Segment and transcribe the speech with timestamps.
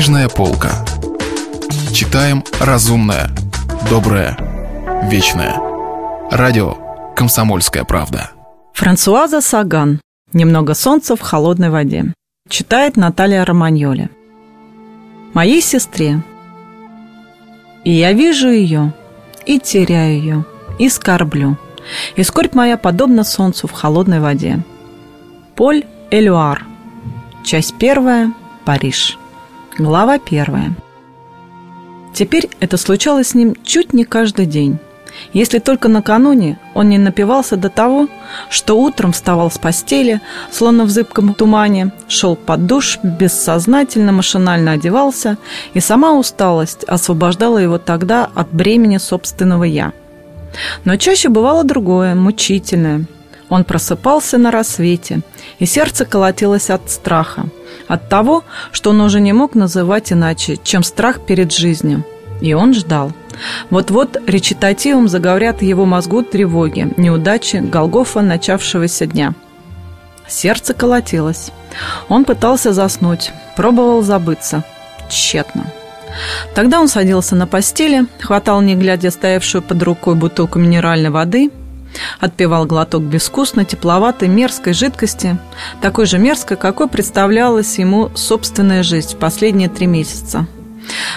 [0.00, 0.70] Книжная полка.
[1.92, 3.28] Читаем разумное,
[3.90, 4.34] доброе,
[5.10, 5.54] вечное.
[6.30, 8.30] Радио «Комсомольская правда».
[8.72, 10.00] Франсуаза Саган.
[10.32, 12.14] «Немного солнца в холодной воде».
[12.48, 14.08] Читает Наталья Романьоли.
[15.34, 16.22] Моей сестре.
[17.84, 18.94] И я вижу ее,
[19.44, 20.44] и теряю ее,
[20.78, 21.58] и скорблю.
[22.16, 24.60] И скорбь моя подобна солнцу в холодной воде.
[25.56, 26.64] Поль Элюар.
[27.44, 28.32] Часть первая.
[28.64, 29.19] Париж.
[29.80, 30.74] Глава первая.
[32.12, 34.78] Теперь это случалось с ним чуть не каждый день.
[35.32, 38.06] Если только накануне он не напивался до того,
[38.50, 40.20] что утром вставал с постели,
[40.52, 45.38] словно в зыбком тумане, шел под душ, бессознательно, машинально одевался,
[45.72, 49.94] и сама усталость освобождала его тогда от бремени собственного «я».
[50.84, 53.06] Но чаще бывало другое, мучительное.
[53.48, 55.22] Он просыпался на рассвете,
[55.58, 57.46] и сердце колотилось от страха,
[57.90, 62.04] от того, что он уже не мог называть иначе, чем страх перед жизнью.
[62.40, 63.12] И он ждал.
[63.68, 69.34] Вот-вот речитативом заговорят его мозгу тревоги, неудачи, Голгофа начавшегося дня.
[70.28, 71.50] Сердце колотилось.
[72.08, 74.62] Он пытался заснуть, пробовал забыться.
[75.08, 75.66] Тщетно.
[76.54, 81.50] Тогда он садился на постели, хватал, не глядя, стоявшую под рукой бутылку минеральной воды,
[82.18, 85.38] отпивал глоток безвкусной, тепловатой, мерзкой жидкости,
[85.80, 90.46] такой же мерзкой, какой представлялась ему собственная жизнь в последние три месяца.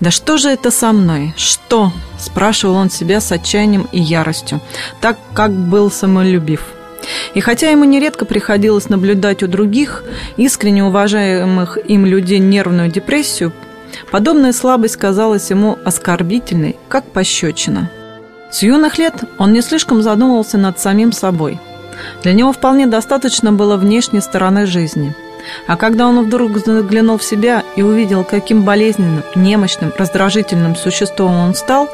[0.00, 1.34] «Да что же это со мной?
[1.36, 4.60] Что?»– спрашивал он себя с отчаянием и яростью,
[5.00, 6.62] так как был самолюбив.
[7.34, 10.04] И хотя ему нередко приходилось наблюдать у других,
[10.36, 13.52] искренне уважаемых им людей, нервную депрессию,
[14.10, 17.90] подобная слабость казалась ему оскорбительной, как пощечина.
[18.56, 21.60] С юных лет он не слишком задумывался над самим собой.
[22.22, 25.14] Для него вполне достаточно было внешней стороны жизни–
[25.68, 31.54] а когда он вдруг заглянул в себя и увидел, каким болезненным, немощным, раздражительным существом он
[31.54, 31.88] стал,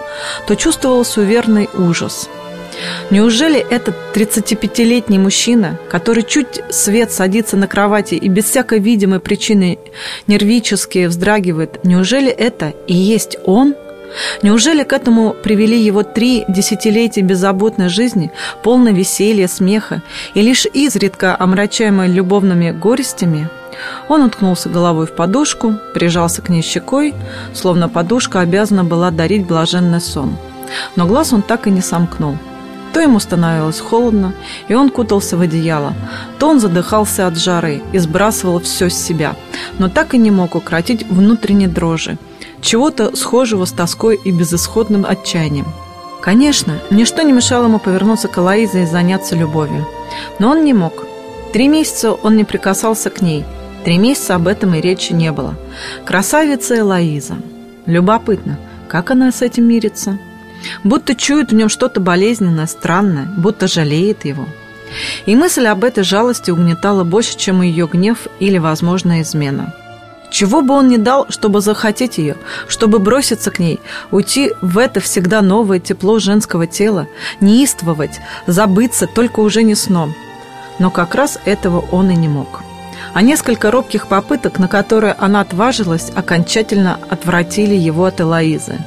[0.46, 2.30] то чувствовал суверенный ужас.
[3.10, 9.78] Неужели этот 35-летний мужчина, который чуть свет садится на кровати и без всякой видимой причины
[10.26, 13.74] нервически вздрагивает, неужели это и есть он–
[14.42, 20.02] Неужели к этому привели его три десятилетия беззаботной жизни, полной веселья, смеха
[20.34, 23.48] и лишь изредка омрачаемой любовными горестями?
[24.08, 27.14] Он уткнулся головой в подушку, прижался к ней щекой,
[27.54, 30.36] словно подушка обязана была дарить блаженный сон.
[30.96, 32.36] Но глаз он так и не сомкнул.
[32.92, 34.34] То ему становилось холодно,
[34.68, 35.94] и он кутался в одеяло,
[36.38, 39.34] то он задыхался от жары и сбрасывал все с себя,
[39.78, 42.18] но так и не мог укротить внутренней дрожи–
[42.62, 45.66] чего-то схожего с тоской и безысходным отчаянием.
[46.22, 49.86] Конечно, ничто не мешало ему повернуться к Алоизе и заняться любовью.
[50.38, 51.04] Но он не мог.
[51.52, 53.44] Три месяца он не прикасался к ней.
[53.84, 55.56] Три месяца об этом и речи не было.
[56.04, 57.34] Красавица Элоиза.
[57.86, 58.58] Любопытно,
[58.88, 60.18] как она с этим мирится?
[60.84, 64.46] Будто чует в нем что-то болезненное, странное, будто жалеет его.
[65.26, 69.74] И мысль об этой жалости угнетала больше, чем ее гнев или возможная измена.
[70.32, 74.98] Чего бы он ни дал, чтобы захотеть ее, чтобы броситься к ней, уйти в это
[75.00, 77.06] всегда новое тепло женского тела,
[77.40, 80.14] неистовать, забыться только уже не сном.
[80.78, 82.62] Но как раз этого он и не мог.
[83.12, 88.78] А несколько робких попыток, на которые она отважилась, окончательно отвратили его от Элоизы.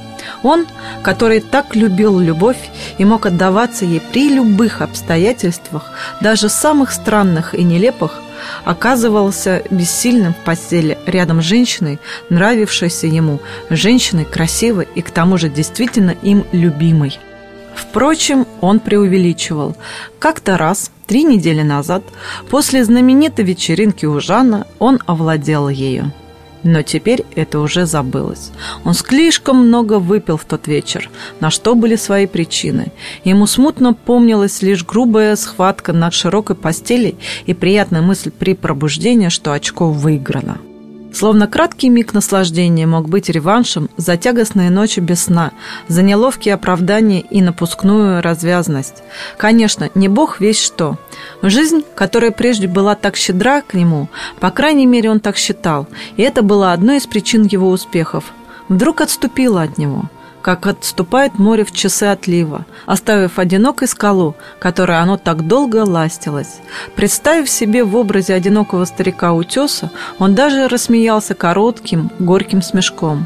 [0.41, 0.65] Он,
[1.03, 2.57] который так любил любовь
[2.97, 5.91] и мог отдаваться ей при любых обстоятельствах,
[6.21, 8.23] даже самых странных и нелепых,
[8.63, 13.39] оказывался бессильным в постели рядом с женщиной, нравившейся ему,
[13.69, 17.19] женщиной красивой и к тому же действительно им любимой.
[17.75, 19.75] Впрочем, он преувеличивал.
[20.19, 22.03] Как-то раз, три недели назад,
[22.49, 26.11] после знаменитой вечеринки у Жана, он овладел ею.
[26.65, 28.49] Но теперь это уже забылось.
[28.83, 32.91] Он слишком много выпил в тот вечер, на что были свои причины.
[33.23, 39.53] Ему смутно помнилась лишь грубая схватка на широкой постели и приятная мысль при пробуждении, что
[39.53, 40.57] очко выиграно.
[41.15, 45.53] Словно краткий миг наслаждения мог быть реваншем за тягостные ночи без сна,
[45.87, 49.01] за неловкие оправдания и напускную развязность.
[49.37, 50.97] Конечно, не бог весь что.
[51.41, 54.09] Жизнь, которая прежде была так щедра к нему,
[54.41, 55.87] по крайней мере он так считал,
[56.17, 58.25] и это было одной из причин его успехов,
[58.67, 60.09] вдруг отступила от него–
[60.45, 66.59] как отступает море в часы отлива, оставив одинокой скалу, которой оно так долго ластилось.
[66.95, 69.89] Представив себе в образе одинокого старика утеса,
[70.19, 73.25] он даже рассмеялся коротким, горьким смешком.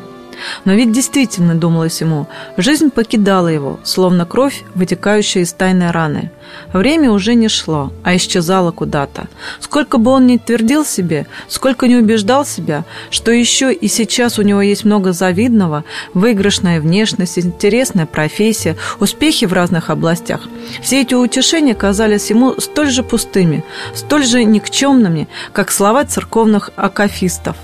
[0.66, 2.28] Но ведь действительно, думалось ему,
[2.58, 6.32] жизнь покидала его, словно кровь, вытекающая из тайной раны.
[6.74, 9.28] Время уже не шло, а исчезало куда-то.
[9.60, 14.44] Сколько бы он ни твердил себе, сколько не убеждал себя, что еще и сейчас у
[14.44, 15.84] него есть много завидного,
[16.14, 20.42] выигрышная внешность, интересная профессия, успехи в разных областях.
[20.82, 23.64] Все эти утешения казались ему столь же пустыми,
[23.94, 27.56] столь же никчемными, как слова церковных акафистов.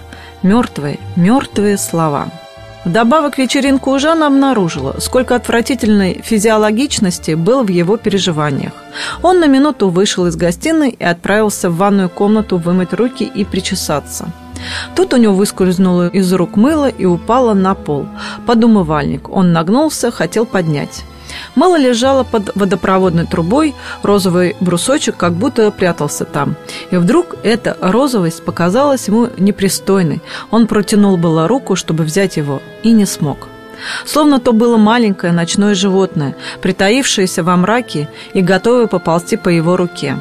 [0.44, 2.32] Мертвые, мертвые слова.
[2.86, 8.74] Вдобавок вечеринку у Жана обнаружила, сколько отвратительной физиологичности было в его переживаниях.
[9.24, 14.28] Он на минуту вышел из гостиной и отправился в ванную комнату вымыть руки и причесаться.
[14.96, 18.06] Тут у него выскользнуло из рук мыло и упало на пол.
[18.46, 19.30] Под умывальник.
[19.30, 21.04] Он нагнулся, хотел поднять.
[21.54, 26.56] Мыло лежало под водопроводной трубой, розовый брусочек как будто прятался там.
[26.92, 30.22] И вдруг эта розовость показалась ему непристойной.
[30.52, 33.48] Он протянул было руку, чтобы взять его, и не смог.
[34.06, 40.18] Словно то было маленькое ночное животное, притаившееся во мраке и готовое поползти по его руке.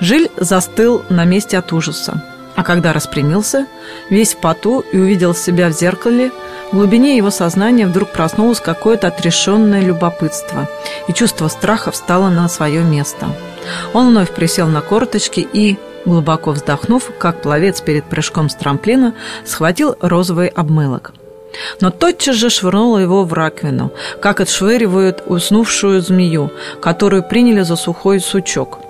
[0.00, 2.22] Жиль застыл на месте от ужаса.
[2.54, 3.66] А когда распрямился,
[4.10, 6.30] весь в поту и увидел себя в зеркале,
[6.70, 10.68] в глубине его сознания вдруг проснулось какое-то отрешенное любопытство,
[11.08, 13.26] и чувство страха встало на свое место.
[13.94, 19.14] Он вновь присел на корточки и, глубоко вздохнув, как пловец перед прыжком с трамплина,
[19.44, 21.12] схватил розовый обмылок.
[21.80, 26.50] Но тотчас же швырнула его в раковину, как отшвыривают уснувшую змею,
[26.80, 28.78] которую приняли за сухой сучок–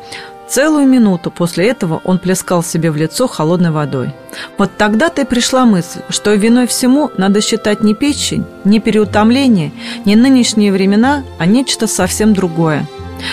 [0.53, 4.15] Целую минуту после этого он плескал себе в лицо холодной водой.
[4.59, 9.73] Вот тогда-то и пришла мысль, что виной всему надо считать не печень, не переутомление,
[10.05, 12.87] не нынешние времена, а нечто совсем другое.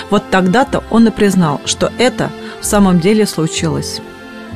[0.09, 2.29] Вот тогда-то он и признал, что это
[2.61, 3.99] в самом деле случилось.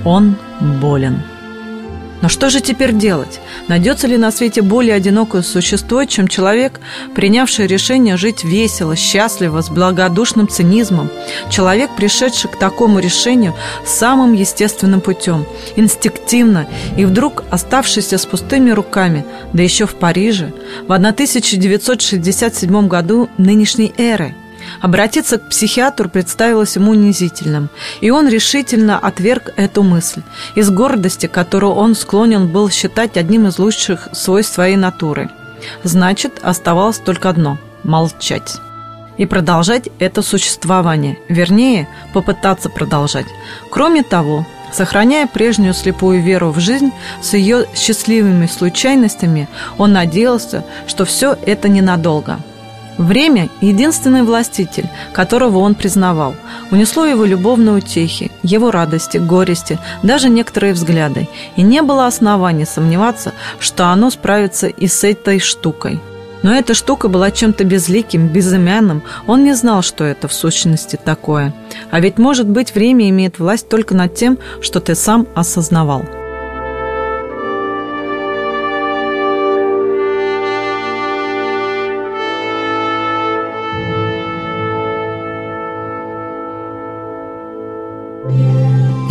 [0.06, 1.22] Он болен.
[2.24, 3.42] Но что же теперь делать?
[3.68, 6.80] Найдется ли на свете более одинокое существо, чем человек,
[7.14, 11.10] принявший решение жить весело, счастливо, с благодушным цинизмом?
[11.52, 13.54] Человек, пришедший к такому решению
[13.86, 16.66] самым естественным путем, инстинктивно,
[16.96, 20.54] и вдруг оставшийся с пустыми руками, да еще в Париже,
[20.88, 24.34] в 1967 году нынешней эры–
[24.82, 27.70] Обратиться к психиатру представилось ему унизительным,
[28.02, 30.22] и он решительно отверг эту мысль.
[30.56, 35.30] Из гордости, которую он склонен был считать одним из лучших свойств своей натуры.
[35.84, 38.58] Значит, оставалось только одно– молчать.
[39.18, 43.28] И продолжать это существование, вернее, попытаться продолжать.
[43.70, 51.06] Кроме того, Сохраняя прежнюю слепую веру в жизнь с ее счастливыми случайностями, он надеялся, что
[51.06, 52.40] все это ненадолго–
[52.98, 56.36] Время– единственный властитель, которого он признавал.
[56.72, 61.28] Унесло его любовные утехи, его радости, горести, даже некоторые взгляды.
[61.56, 66.00] И не было оснований сомневаться, что оно справится и с этой штукой.
[66.44, 69.02] Но эта штука была чем-то безликим, безымянным.
[69.28, 71.54] Он не знал, что это в сущности такое.
[71.90, 76.04] А ведь, может быть, время имеет власть только над тем, что ты сам осознавал.